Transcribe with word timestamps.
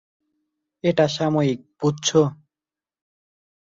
এটা 0.83 1.05
সাময়িক, 1.07 1.59
বুঝছ? 1.79 2.07